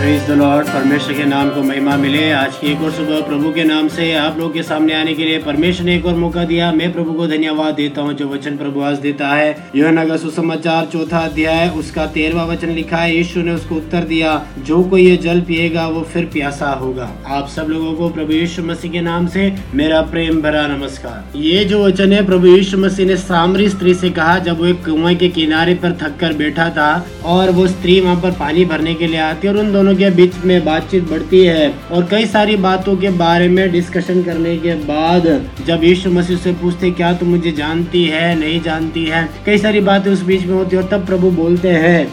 Praise 0.00 0.26
the 0.28 0.30
Lord 0.30 0.68
परमेश्वर 0.68 1.12
के 1.12 1.24
नाम 1.24 1.48
को 1.50 1.62
महिमा 1.62 1.96
मिले। 1.96 2.30
आज 2.32 2.56
की 2.56 2.66
एक 2.66 2.82
और 2.82 2.90
सुबह 2.90 3.20
प्रभु 3.20 3.50
के 3.52 3.64
नाम 3.64 3.88
से 3.88 4.12
आप 4.14 4.38
लोग 4.38 4.52
के 4.54 4.62
सामने 4.62 4.94
आने 4.94 5.14
के 5.14 5.24
लिए 5.24 5.38
परमेश्वर 5.38 5.86
ने 5.86 5.96
एक 5.96 6.06
और 6.06 6.14
मौका 6.14 6.44
दिया। 6.44 6.70
मैं 6.72 6.92
प्रभु 6.92 7.12
को 7.12 7.26
धन्यवाद 7.26 7.74
देता 7.74 8.02
हूँ, 8.02 8.14
जो 8.14 8.28
वचन 8.28 8.56
प्रभु 8.56 8.80
आज 8.80 8.98
देता 8.98 9.28
है। 9.28 9.50
योना 9.76 10.04
का 10.04 10.16
सुसमाचार 10.16 10.86
चौथा 10.86 11.18
अध्याय, 11.18 11.68
उसका 11.68 12.06
तेरवा 12.06 12.44
वचन 12.44 12.68
लिखा 12.68 12.96
है। 12.96 13.16
यीशु 13.16 13.40
ने 13.40 13.52
उसको 13.52 13.74
उत्तर 13.74 14.04
दिया, 14.04 14.46
जो 14.58 14.82
कोई 14.82 15.02
ये 15.02 15.16
जल 15.16 15.40
पिएगा, 15.40 15.86
वो 15.88 16.00
फिर 16.02 16.24
प्यासा 16.24 16.70
होगा। 16.70 17.10
आप 17.26 17.48
सब 17.48 17.66
लोगों 17.68 17.92
को 17.92 18.08
प्रभु 18.08 18.32
यीशु 18.32 18.62
मसीह 18.62 18.92
के 18.92 19.00
नाम 19.00 19.26
से 19.26 19.52
मेरा 19.74 20.00
प्रेम 20.00 20.40
भरा 20.42 20.66
नमस्कार। 20.66 21.38
ये 21.38 21.64
जो 21.64 21.84
वचन 21.84 22.12
है, 22.12 22.24
प्रभु 22.26 22.46
यीशु 22.46 22.78
मसीह 22.78 23.06
ने 23.06 23.16
सामरी 23.16 23.68
स्त्री 23.68 23.94
से 23.94 24.10
कहा, 24.10 24.38
जब 24.38 24.58
वो 24.58 24.66
एक 24.66 24.84
कुएँ 24.84 25.14
के 25.16 25.28
किनारे 25.28 25.74
पर 25.74 25.98
थक 26.02 26.18
कर 26.20 26.32
बैठा 26.32 26.70
था 26.70 26.90
और 27.26 27.50
वो 27.50 27.66
स्त्री 27.66 28.00
वहाँ 28.00 28.16
पर 28.16 28.30
पानी 28.40 28.64
भरने 28.64 28.94
के 28.94 29.06
लिए 29.06 29.20
आती 29.20 29.48
और 29.48 29.56
उन 29.56 29.72
दोनों 29.72 29.88
के 29.94 30.10
बीच 30.10 30.34
में 30.44 30.64
बातचीत 30.64 31.08
बढ़ती 31.10 31.44
है 31.46 31.68
और 31.90 32.06
कई 32.10 32.26
सारी 32.26 32.56
बातों 32.56 32.96
के 32.96 33.10
बारे 33.18 33.48
में 33.48 33.70
डिस्कशन 33.72 34.22
करने 34.22 34.56
के 34.56 34.74
बाद 34.84 35.26
जब 35.66 35.84
यीशु 35.84 36.10
मसीह 36.10 36.36
से 36.36 36.52
पूछते, 36.52 36.90
क्या 36.90 37.12
तुम 37.12 37.28
मुझे 37.28 37.52
जानती 37.52 38.04
है, 38.04 38.34
नहीं 38.40 38.60
जानती 38.62 39.04
है? 39.04 39.28
कई 39.46 39.58
सारी 39.58 39.80
बातें 39.80 40.10
उस 40.10 40.22
बीच 40.22 40.46
में 40.46 40.54
होती 40.54 40.76
है 40.76 40.82
और 40.82 40.88
तब 40.88 41.06
प्रभु 41.06 41.30
बोलते 41.30 41.68
हैं 41.68 42.06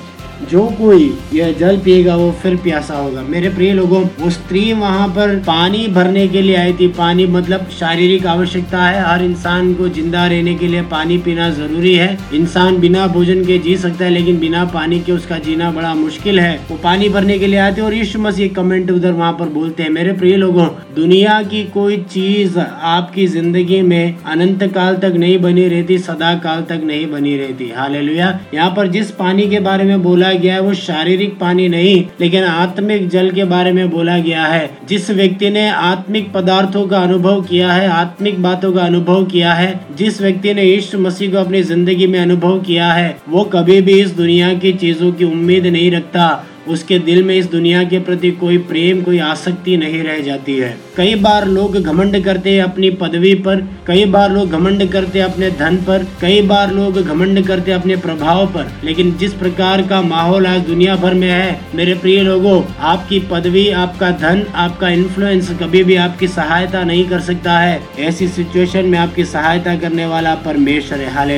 जो 0.44 0.66
कोई 0.78 1.12
यह 1.34 1.52
जल 1.60 1.78
पिएगा, 1.78 2.16
वो 2.16 2.32
फिर 2.42 2.56
प्यासा 2.58 2.96
होगा। 2.96 3.22
मेरे 3.24 3.50
प्रिय 3.50 3.74
लोगों, 3.74 4.02
वो 4.20 4.30
स्त्री 4.30 4.72
वहाँ 4.74 5.08
पर 5.10 5.36
पानी 5.48 5.88
भरने 5.90 6.28
के 6.28 6.42
लिए 6.42 6.56
आई 6.56 6.74
थी। 6.74 6.88
पानी 6.98 7.26
मतलब 7.28 7.68
शारीरिक 7.80 8.26
आवश्यकता 8.28 8.82
है। 8.82 9.04
हर 9.04 9.24
इंसान 9.24 9.74
को 9.74 9.88
ज़िंदा 9.90 10.26
रहने 10.28 10.56
के 10.56 10.68
लिए 10.68 10.82
पानी 10.92 11.18
पीना 11.18 11.50
ज़रूरी 11.52 11.94
है। 11.96 12.18
इंसान 12.34 12.78
बिना 12.80 13.08
भोजन 13.08 13.44
के 13.46 13.58
जी 13.60 13.76
सकता 13.78 14.06
है, 14.06 14.12
लेकिन 14.12 14.40
बिना 14.40 14.64
पानी 14.74 15.00
के 15.00 15.12
उसका 15.12 15.38
जीना 15.40 15.72
बड़ा 15.72 15.94
मुश्किल 15.96 16.40
है। 16.40 16.56
वो 16.70 16.78
पानी 16.84 17.10
भरने 17.10 17.38
के 17.40 17.48
लिए 17.48 17.60
आते 17.60 17.82
और 17.82 17.94
यीशु 17.94 18.20
मसीह 18.20 18.54
कमेंट 18.54 18.92
उधर 18.92 19.12
वहाँ 19.14 19.32
पर 19.34 19.50
बोलते 19.50 19.84
हैं, 19.84 19.90
मेरे 19.90 20.14
प्रिय 20.14 20.36
लोगों, 20.38 20.68
दुनिया 20.96 21.42
की 21.44 21.64
कोई 21.74 21.98
चीज़ 22.06 22.60
आपकी 22.60 23.28
ज़िंदगी 23.28 23.82
में 23.84 24.16
अनंत 24.26 24.64
काल 24.74 24.96
तक 24.98 25.14
नहीं 25.18 25.38
बनी 25.40 25.68
रहती, 25.70 25.98
सदा 26.00 26.34
काल 26.40 26.62
तक 26.70 26.82
नहीं 26.84 27.10
बनी 27.12 27.38
रहती। 27.38 27.70
हाल 27.72 27.96
यहाँ 27.98 28.70
पर 28.72 28.88
जिस 28.88 29.12
पानी 29.14 29.48
के 29.50 29.60
बारे 29.62 29.84
में 29.84 30.02
बोला 30.04 30.27
बोला 30.28 30.40
गया 30.40 30.54
है, 30.54 30.62
वो 30.62 30.74
शारीरिक 30.74 31.40
पानी 31.40 31.68
नहीं, 31.70 32.06
लेकिन 32.22 32.44
आत्मिक 32.44 33.08
जल 33.10 33.32
के 33.32 33.44
बारे 33.44 33.72
में 33.72 33.90
बोला 33.90 34.18
गया 34.18 34.46
है। 34.46 34.70
जिस 34.90 35.12
व्यक्ति 35.12 35.50
ने 35.50 35.70
आत्मिक 35.70 36.32
पदार्थों 36.32 36.88
का 36.88 37.00
अनुभव 37.00 37.42
किया 37.42 37.72
है, 37.72 37.88
आत्मिक 37.88 38.42
बातों 38.42 38.74
का 38.74 38.84
अनुभव 38.84 39.26
किया 39.26 39.54
है, 39.54 39.80
जिस 39.98 40.22
व्यक्ति 40.22 40.54
ने 40.54 40.64
यीशु 40.64 41.00
मसीह 41.00 41.32
को 41.32 41.38
अपनी 41.38 41.64
ज़िंदगी 41.64 42.08
में 42.08 42.20
अनुभव 42.20 42.60
किया 42.60 42.92
है, 42.94 43.18
वो 43.30 43.44
कभी 43.44 43.82
भी 43.82 44.02
इस 44.02 44.12
दुनिया 44.12 44.54
की 44.54 44.74
चीज़ों 44.74 45.12
की 45.12 45.26
उम्मीद 45.26 45.68
नहीं 45.68 45.92
रखता। 45.92 46.46
उसके 46.68 47.00
दिल 47.00 47.24
में 47.24 47.36
इस 47.36 47.46
दुनिया 47.46 47.84
के 47.84 48.00
प्रति 48.00 48.32
कोई 48.32 48.58
प्रेम, 48.58 49.02
कोई 49.02 49.20
आसक्ति 49.20 49.78
नहीं 49.78 50.04
रह 50.04 50.20
जाती 50.20 50.58
है। 50.58 50.78
कई 50.98 51.16
बार 51.16 51.48
लोग 51.48 51.78
घमंड 51.78 52.24
करते 52.24 52.50
हैं 52.50 52.64
अपनी 52.64 52.90
पदवी 52.90 53.34
पर, 53.36 53.68
कई 53.88 54.06
बार 54.06 54.32
लोग 54.32 54.50
घमंड 54.50 54.92
करते 54.92 55.20
अपने 55.20 55.50
धन 55.50 55.78
पर, 55.78 56.08
कई 56.22 56.42
बार 56.42 56.74
लोग 56.74 57.02
घमंड 57.02 57.48
करते 57.48 57.72
अपने 57.72 57.96
प्रभाव 57.96 58.48
पर। 58.48 58.72
लेकिन 58.84 59.18
जिस 59.18 59.34
प्रकार 59.34 59.82
का 59.82 60.02
माहौल 60.02 60.48
आज 60.48 60.62
दुनिया 60.62 60.96
भर 60.96 61.14
में 61.14 61.30
है, 61.30 61.62
मेरे 61.76 61.94
प्रिय 61.94 62.22
लोगों, 62.22 62.64
आपकी 62.80 63.20
पदवी, 63.20 63.70
आपका 63.70 64.12
धन, 64.12 64.46
आपका 64.56 64.90
इन्फ्लुएंस 64.90 65.50
कभी 65.50 65.84
भी 65.84 65.96
आपकी 65.96 66.28
सहायता 66.28 66.84
नहीं 66.84 67.10
कर 67.10 67.20
सकता 67.20 67.60
है। 67.60 67.82
ऐसी 68.00 68.28
सिचुएशन 68.28 68.86
में 68.86 69.00
आपकी 69.00 69.26
सहायता 69.26 69.76
करने 69.76 70.06
वाला 70.06 70.36
परमेश्वर 70.36 71.00
है। 71.00 71.10
हाल 71.12 71.32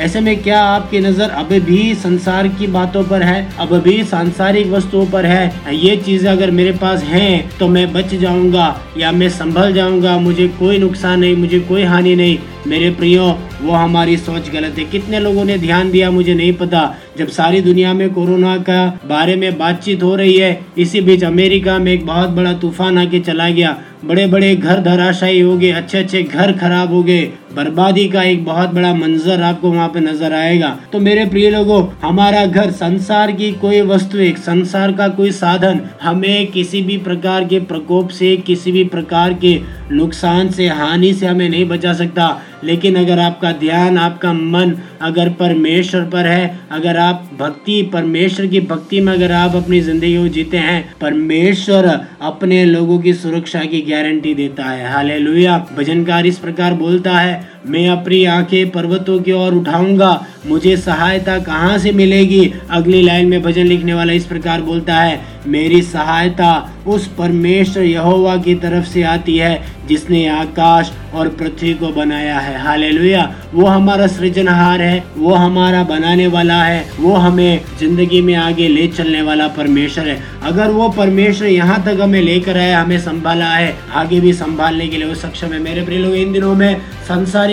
ऐसे 0.00 0.20
में 0.20 0.42
क्या 0.42 0.60
आपकी 0.60 1.00
नज़र 1.00 1.30
अभी 1.30 1.60
भी 1.60 1.94
संसार 1.94 2.48
की 2.48 2.66
बातों 2.66 3.04
पर 3.04 3.22
है? 3.22 3.48
अब 3.58 3.74
भी 3.82 4.04
सांसारिक 4.04 4.63
भौतिक 4.64 4.72
वस्तुओं 4.74 5.06
पर 5.06 5.26
है। 5.26 5.76
ये 5.76 5.96
चीज़ें 5.96 6.30
अगर 6.30 6.50
मेरे 6.50 6.72
पास 6.72 7.02
हैं 7.04 7.58
तो 7.58 7.68
मैं 7.68 7.92
बच 7.92 8.14
जाऊँगा 8.14 8.66
या 8.98 9.12
मैं 9.12 9.28
संभल 9.30 9.72
जाऊँगा। 9.72 10.16
मुझे 10.18 10.48
कोई 10.58 10.78
नुकसान 10.78 11.20
नहीं, 11.20 11.36
मुझे 11.36 11.60
कोई 11.60 11.82
हानि 11.84 12.14
नहीं। 12.16 12.38
मेरे 12.66 12.90
प्रियो, 12.90 13.24
वो 13.62 13.72
हमारी 13.72 14.16
सोच 14.16 14.48
गलत 14.50 14.78
है। 14.78 14.84
कितने 14.84 15.18
लोगों 15.20 15.44
ने 15.44 15.58
ध्यान 15.58 15.90
दिया, 15.90 16.10
मुझे 16.10 16.34
नहीं 16.34 16.52
पता। 16.54 16.82
जब 17.18 17.28
सारी 17.28 17.60
दुनिया 17.60 17.92
में 17.94 18.08
कोरोना 18.10 18.56
का 18.58 18.86
बारे 19.06 19.36
में 19.36 19.58
बातचीत 19.58 20.02
हो 20.02 20.14
रही 20.16 20.36
है, 20.36 20.60
इसी 20.78 21.00
बीच 21.00 21.24
अमेरिका 21.24 21.78
में 21.78 21.92
एक 21.92 22.06
बहुत 22.06 22.30
बड़ा 22.30 22.52
तूफ़ान 22.54 22.98
आके 22.98 23.20
चला 23.20 23.48
गया। 23.50 23.76
बड़े 24.04 24.26
बड़े 24.26 24.54
घर 24.56 24.80
धराशायी 24.80 25.40
हो 25.40 25.56
गए 25.56 25.70
अच्छे 25.72 25.98
अच्छे 25.98 26.22
घर 26.22 26.52
खराब 26.52 26.92
हो 26.92 27.02
गए। 27.02 27.22
बर्बादी 27.54 28.08
का 28.08 28.22
एक 28.22 28.44
बहुत 28.44 28.70
बड़ा 28.70 28.92
मंजर 28.94 29.42
आपको 29.42 29.70
वहाँ 29.70 29.88
पे 29.88 30.00
नज़र 30.00 30.32
आएगा। 30.32 30.68
तो 30.92 31.00
मेरे 31.00 31.24
प्रिय 31.24 31.50
लोगों, 31.50 31.82
हमारा 32.02 32.44
घर 32.46 32.70
संसार 32.70 33.32
की 33.32 33.50
कोई 33.52 33.80
वस्तु, 33.82 34.18
एक 34.18 34.38
संसार 34.38 34.92
का 34.92 35.08
कोई 35.08 35.30
साधन, 35.32 35.80
हमें 36.02 36.46
किसी 36.46 36.82
भी 36.82 36.96
प्रकार 36.98 37.44
के 37.44 37.60
प्रकोप 37.60 38.08
से, 38.08 38.36
किसी 38.36 38.72
भी 38.72 38.84
प्रकार 38.86 39.34
के 39.34 39.60
नुकसान 39.92 40.50
से, 40.50 40.68
हानि 40.68 41.12
से 41.14 41.26
हमें 41.26 41.48
नहीं 41.48 41.64
बचा 41.64 41.92
सकता। 41.92 42.26
लेकिन 42.64 42.96
अगर 42.96 43.18
आपका 43.18 43.52
ध्यान, 43.52 43.98
आपका 43.98 44.32
मन 44.32 44.74
अगर 45.02 45.28
परमेश्वर 45.28 46.00
पर 46.00 46.26
है, 46.26 46.60
अगर 46.70 46.96
आप 46.96 47.30
भक्ति, 47.38 47.82
परमेश्वर 47.82 48.46
की 48.46 48.60
भक्ति 48.60 49.00
में 49.00 49.12
अगर 49.12 49.32
आप 49.32 49.56
अपनी 49.56 49.80
ज़िंदगी 49.80 50.16
को 50.16 50.28
जीते 50.28 50.56
हैं, 50.56 50.94
परमेश्वर 51.00 52.00
अपने 52.22 52.64
लोगों 52.64 52.98
की 52.98 53.14
सुरक्षा 53.14 53.64
की 53.64 53.80
गारंटी 53.80 54.34
देता 54.34 54.64
है। 54.64 54.92
हाल 54.92 55.10
भजनकार 55.78 56.26
इस 56.26 56.38
प्रकार 56.38 56.74
बोलता 56.74 57.12
है 57.12 57.53
मैं 57.66 57.88
अपनी 57.88 58.24
आँखें 58.24 58.70
पर्वतों 58.70 59.18
की 59.18 59.32
ओर 59.32 59.54
उठाऊँगा। 59.54 60.26
मुझे 60.46 60.76
सहायता 60.76 61.38
कहाँ 61.38 61.78
से 61.78 61.92
मिलेगी? 61.92 62.52
अगली 62.70 63.02
लाइन 63.02 63.28
में 63.28 63.42
भजन 63.42 63.66
लिखने 63.66 63.94
वाला 63.94 64.12
इस 64.12 64.26
प्रकार 64.26 64.62
बोलता 64.62 64.94
है, 64.94 65.20
मेरी 65.46 65.82
सहायता 65.82 66.70
उस 66.86 67.06
परमेश्वर 67.06 67.82
यहोवा 67.82 68.36
की 68.36 68.54
तरफ़ 68.54 68.84
से 68.84 69.02
आती 69.02 69.36
है, 69.36 69.62
जिसने 69.88 70.26
आकाश 70.28 70.92
और 71.14 71.28
पृथ्वी 71.28 71.74
को 71.74 71.88
बनाया 71.88 72.38
है। 72.38 72.58
हाले 72.58 72.90
वो 73.54 73.66
हमारा 73.66 74.06
सृजनहार 74.06 74.82
है, 74.82 75.04
वो 75.16 75.34
हमारा 75.34 75.82
बनाने 75.82 76.26
वाला 76.26 76.62
है, 76.64 76.84
वो 77.00 77.14
हमें 77.14 77.60
ज़िंदगी 77.80 78.20
में 78.20 78.34
आगे 78.34 78.68
ले 78.68 78.86
चलने 78.86 79.22
वाला 79.22 79.48
परमेश्वर 79.48 80.08
है। 80.08 80.18
अगर 80.42 80.70
वो 80.70 80.88
परमेश्वर 80.88 81.48
यहाँ 81.48 81.82
तक 81.84 82.00
हमें 82.00 82.20
लेकर 82.22 82.56
आया, 82.56 82.80
हमें 82.80 82.98
संभाला 82.98 83.46
है, 83.46 83.76
आगे 83.94 84.20
भी 84.20 84.32
संभालने 84.32 84.88
के 84.88 84.96
लिए 84.96 85.08
वो 85.08 85.14
सक्षम 85.14 85.46
है। 85.46 85.58
मेरे 85.58 85.84
प्रिय 85.84 85.98
लोग, 85.98 86.14
इन 86.14 86.32
दिनों 86.32 86.54
में 86.54 86.80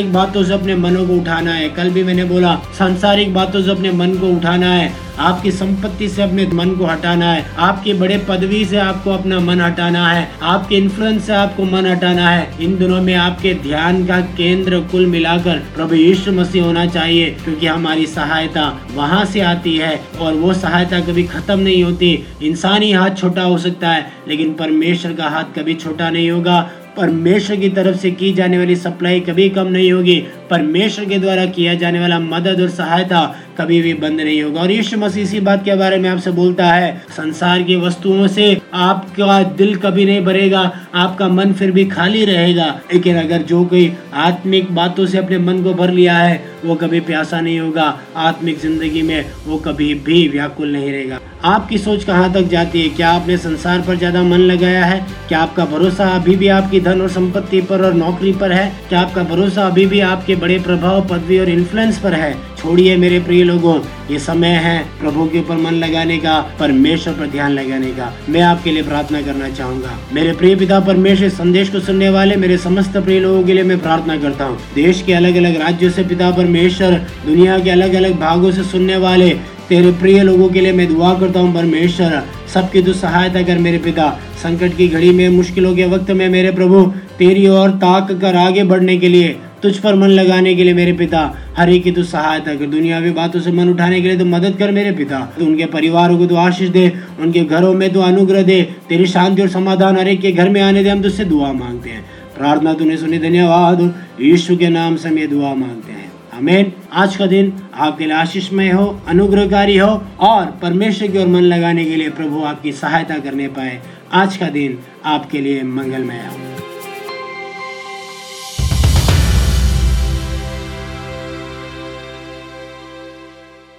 संसारिक 0.02 0.14
बातों 0.14 0.44
से 0.44 0.54
अपने 0.54 0.76
मनों 0.76 1.06
को 1.08 1.14
उठाना 1.14 1.54
है। 1.54 1.70
कल 1.70 1.90
भी 1.90 2.04
मैंने 2.04 2.24
बोला, 2.24 2.56
सांसारिक 2.78 3.34
बातों 3.34 3.62
से 3.62 3.72
अपने 3.72 3.92
मन 3.92 4.14
को 4.18 4.28
उठाना 4.28 4.68
है। 4.68 4.92
आपकी 5.20 5.52
संपत्ति 5.52 6.08
से 6.10 6.22
अपने 6.24 6.46
मन 6.48 6.70
को 6.76 6.86
हटाना 6.86 7.26
है। 7.26 7.46
आपके 7.58 7.94
बड़े 7.94 8.18
पदवी 8.30 8.64
से 8.66 8.78
आपको 8.78 9.12
अपना 9.12 9.40
मन 9.40 9.62
हटाना 9.62 10.08
है। 10.10 10.28
आपके 10.42 10.76
इन्फ्लुएंस 10.76 11.26
से 11.26 11.34
आपको 11.34 11.66
मन 11.66 11.86
हटाना 11.86 12.30
है। 12.30 12.50
इन 12.62 12.78
दिनों 12.78 13.02
में 13.02 13.14
आपके 13.16 13.54
ध्यान 13.54 14.06
का 14.06 14.20
केंद्र 14.22 14.80
कुल 14.92 15.06
मिलाकर 15.06 15.58
प्रभु 15.76 15.96
यीशु 15.96 16.32
मसीह 16.32 16.64
होना 16.64 16.86
चाहिए, 16.86 17.30
क्योंकि 17.44 17.68
हमारी 17.68 18.06
सहायता 18.08 18.68
वहाँ 18.96 19.24
से 19.26 19.42
आती 19.42 19.78
है 19.78 19.96
और 20.22 20.34
वो 20.34 20.54
सहायता 20.54 21.00
कभी 21.00 21.24
खत्म 21.24 21.60
नहीं 21.60 21.84
होती। 21.84 22.14
इंसानी 22.44 22.92
हाथ 22.92 23.10
छोटा 23.10 23.44
हो 23.44 23.58
सकता 23.58 23.90
है, 23.90 24.12
लेकिन 24.28 24.54
परमेश्वर 24.54 25.14
का 25.14 25.30
हाथ 25.30 25.60
कभी 25.60 25.74
छोटा 25.74 26.10
नहीं 26.10 26.30
होगा। 26.32 26.70
परमेश्वर 26.98 27.56
की 27.56 27.70
तरफ़ 27.70 27.98
से 27.98 28.12
की 28.12 28.34
जाने 28.34 28.58
वाली 28.58 28.76
सप्लाई 28.76 29.20
कभी 29.20 29.50
कम 29.50 29.68
नहीं 29.68 29.92
होगी। 29.92 30.24
परमेश्वर 30.50 31.06
के 31.06 31.18
द्वारा 31.18 31.46
किया 31.46 31.74
जाने 31.74 32.00
वाला 32.00 32.20
मदद 32.20 32.62
और 32.62 32.70
सहायता 32.70 33.22
कभी 33.58 33.82
भी 33.82 33.94
बंद 33.96 34.22
नहीं 34.22 34.42
होगा। 34.44 34.62
और 34.62 34.72
यीशु 34.72 34.98
मसीह 34.98 35.24
इसी 35.24 35.40
बात 35.40 35.64
के 35.66 35.76
बारे 35.76 35.98
में 35.98 36.10
आपसे 36.10 36.32
बोलता 36.32 36.66
है, 36.66 36.92
संसार 37.12 37.64
की 37.64 37.76
वस्तुओं 37.78 38.28
से 38.28 38.46
आपका 38.74 39.42
दिल 39.44 39.76
कभी 39.78 40.06
नहीं 40.06 40.24
भरेगा, 40.26 40.72
आपका 40.96 41.28
मन 41.30 41.54
फिर 41.54 41.72
भी 41.72 41.86
खाली 41.88 42.24
रहेगा। 42.26 42.70
लेकिन 42.94 43.18
अगर 43.18 43.42
जो 43.44 43.64
कोई 43.66 43.92
आत्मिक 44.20 44.74
बातों 44.76 45.06
से 45.06 45.18
अपने 45.18 45.38
मन 45.40 45.62
को 45.64 45.74
भर 45.74 45.92
लिया 45.92 46.18
है, 46.18 46.44
वो 46.66 46.76
कभी 46.76 47.00
प्यासा 47.02 47.40
नहीं 47.42 47.60
होगा, 47.60 47.98
आत्मिक 48.18 48.60
ज़िंदगी 48.60 49.02
में 49.02 49.26
वो 49.46 49.58
कभी 49.58 49.94
भी 49.96 50.28
व्याकुल 50.28 50.72
नहीं 50.72 50.92
रहेगा। 50.92 51.20
आपकी 51.46 51.78
सोच 51.78 52.04
कहाँ 52.04 52.32
तक 52.34 52.42
जाती 52.42 52.82
है? 52.82 52.90
क्या 52.90 53.10
आपने 53.10 53.38
संसार 53.38 53.82
पर 53.82 53.96
ज़्यादा 53.96 54.22
मन 54.24 54.40
लगाया 54.42 54.84
है? 54.86 55.00
क्या 55.28 55.40
आपका 55.40 55.66
भरोसा 55.66 56.08
अभी 56.10 56.36
भी 56.36 56.48
आपकी 56.50 56.80
धन 56.80 57.02
और 57.02 57.10
संपत्ति 57.10 57.62
पर 57.62 57.86
और 57.86 57.94
नौकरी 57.94 58.34
पर 58.34 58.52
है? 58.52 58.72
क्या 58.90 59.00
आपका 59.02 59.24
भरोसा 59.26 59.66
अभी 59.68 59.86
भी 59.86 60.00
आपके 60.02 60.36
बड़े 60.36 60.60
प्रभाव, 60.60 61.02
पदवी 61.08 61.40
और 61.40 61.50
इन्फ्लुएंस 61.50 62.00
पर 62.00 62.14
है? 62.14 62.34
छोड़िए 62.58 62.96
मेरे 62.98 63.20
प्रिय 63.20 63.41
लोगों, 63.44 63.80
ये 64.12 64.20
समय 64.20 64.56
है 64.58 64.78
प्रभु 65.00 65.26
के 65.26 65.40
ऊपर 65.40 65.58
मन 65.58 65.74
लगाने 65.74 66.18
का, 66.18 66.40
परमेश्वर 66.60 67.14
पर 67.14 67.28
ध्यान 67.28 67.52
लगाने 67.52 67.92
का। 67.92 68.12
मैं 68.30 68.42
आपके 68.42 68.72
लिए 68.72 68.84
प्रार्थना 68.84 69.22
करना 69.22 69.50
चाहूँगा। 69.50 69.98
मेरे 70.14 70.32
प्रिय 70.32 70.56
पिता 70.56 70.80
परमेश्वर 70.80 71.30
संदेश 71.30 71.70
को 71.70 71.80
सुनने 71.80 72.10
वाले 72.10 72.36
मेरे 72.36 72.58
समस्त 72.58 72.98
प्रिय 72.98 73.20
लोगों 73.20 73.44
के 73.44 73.54
लिए 73.54 73.64
मैं 73.64 73.80
प्रार्थना 73.80 74.18
करता 74.18 74.46
हूँ। 74.46 74.58
देश 74.76 75.02
के 75.02 75.14
अलग 75.14 75.36
अलग 75.36 75.60
राज्यों 75.62 75.92
से 75.92 76.04
पिता 76.04 76.32
परमेश्वर, 76.32 76.94
दुनिया 77.26 77.60
के 77.60 77.70
अलग 77.70 77.94
अलग 77.94 78.20
भागों 78.20 78.52
से 78.52 78.64
सुनने 78.64 78.98
वाले 78.98 79.30
तेरे 79.70 79.92
प्रिय 79.92 80.22
लोगों 80.24 80.48
के 80.50 80.62
लिए 80.62 80.72
मैं 80.72 80.88
दुआ 80.88 81.14
करता 81.20 81.40
हूँ, 81.40 81.54
परमेश्वर, 81.56 82.22
सबकी 82.54 82.82
तो 82.82 82.94
सहायता 82.94 83.42
कर 83.42 83.58
मेरे 83.58 83.78
पिता। 83.78 84.10
संकट 84.44 84.76
की 84.78 84.88
घड़ी 84.88 85.12
में, 85.12 85.28
मुश्किलों 85.30 85.76
के 85.76 85.86
वक्त 85.86 86.12
में 86.12 86.28
मेरे 86.30 86.52
प्रभु, 86.52 86.84
तेरी 87.20 87.48
ओर 87.48 87.70
ताक 87.70 88.12
कर 88.12 88.36
आगे 88.36 88.64
बढ़ने 88.64 88.98
के 88.98 89.10
लिए 89.10 89.38
तुझ 89.64 89.78
पर 89.78 89.96
मन 89.96 90.08
लगाने 90.08 90.56
के 90.56 90.64
लिए 90.64 90.74
मेरे 90.74 90.94
पिता, 90.94 91.20
हर 91.58 91.78
की 91.78 91.92
तू 91.92 92.04
सहायता 92.04 92.56
कर। 92.56 92.66
दुनियावी 92.66 93.12
बातों 93.12 93.40
से 93.40 93.52
मन 93.52 93.70
उठाने 93.70 94.02
के 94.02 94.08
लिए 94.08 94.18
तो 94.18 94.26
मदद 94.26 94.56
कर 94.56 94.72
मेरे 94.72 94.92
पिता। 94.92 95.20
तो 95.40 95.46
उनके 95.46 95.66
परिवारों 95.66 96.18
को 96.18 96.26
तो 96.26 96.36
आशीष 96.36 96.70
दे, 96.70 96.92
उनके 97.20 97.44
घरों 97.44 97.74
में 97.74 97.90
तो 97.94 98.02
अनुग्रह 98.02 98.44
दे। 98.44 98.62
तेरी 98.90 99.06
शांति 99.06 99.42
और 99.42 99.50
समाधान 99.50 99.98
हर 99.98 100.16
के 100.16 100.32
घर 100.32 100.50
में 100.50 100.62
आने 100.62 100.84
दे, 100.84 100.90
हम 100.90 101.02
तुझसे 101.02 101.26
दुआ 101.26 101.52
मांगते 101.54 101.90
हैं। 101.90 102.06
प्रार्थना 102.38 102.74
तूने 102.74 102.98
सुनी, 102.98 103.18
धन्यवाद। 103.18 103.82
यीशु 104.22 104.58
के 104.58 104.70
नाम 104.70 104.96
से 104.96 105.10
मैं 105.10 105.30
दुआ 105.30 105.54
मांगते 105.54 105.92
हैं। 105.92 106.12
अमेन 106.34 106.72
आज 106.94 107.16
का 107.16 107.26
दिन 107.26 107.54
आपके 107.76 108.06
लिए 108.06 108.14
आशीषमय 108.14 108.70
हो, 108.70 109.02
अनुग्रहकारी 109.08 109.78
हो 109.78 110.04
और 110.20 110.46
परमेश्वर 110.62 111.08
की 111.08 111.18
ओर 111.18 111.28
मन 111.28 111.42
लगाने 111.42 111.86
के 111.86 111.96
लिए 111.96 112.10
प्रभु 112.10 112.44
आपकी 112.44 112.72
सहायता 112.72 113.18
करने 113.18 113.48
पाए। 113.48 113.80
आज 114.14 114.38
का 114.38 114.50
दिन 114.50 114.80
आपके 115.06 115.42
लिए 115.42 115.64
मंगलमय 115.64 116.26
हो। 116.30 116.51